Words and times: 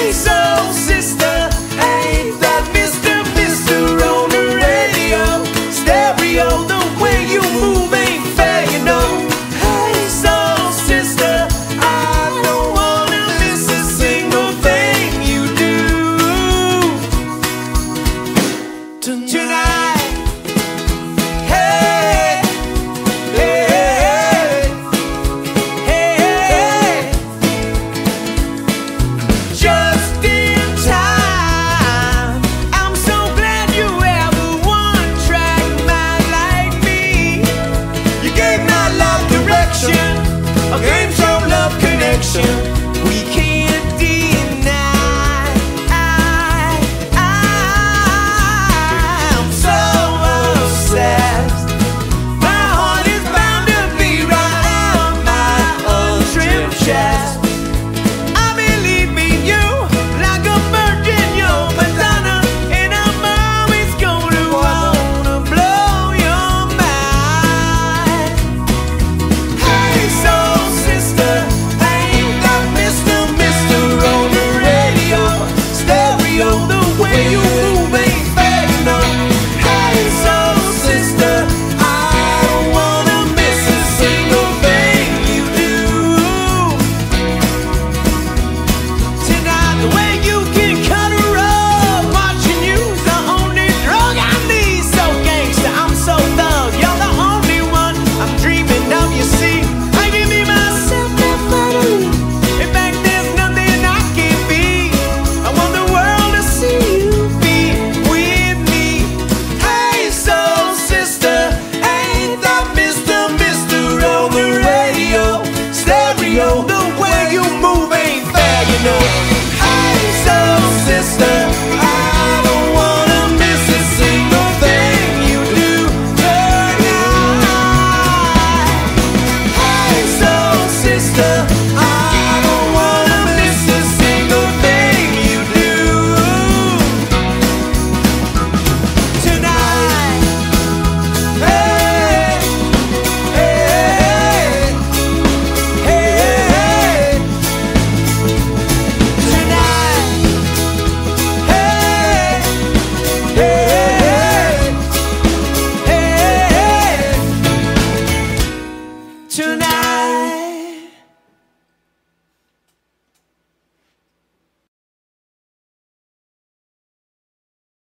Jesus. 0.00 0.29